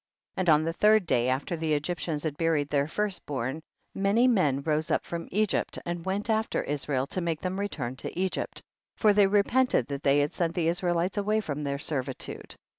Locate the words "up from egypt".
4.89-5.77